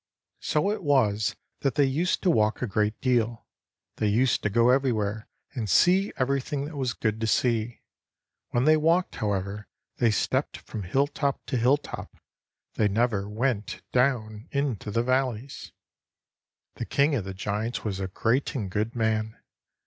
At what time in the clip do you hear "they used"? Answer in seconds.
1.75-2.23, 3.97-4.41